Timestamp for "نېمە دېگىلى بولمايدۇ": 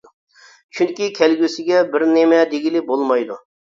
2.17-3.45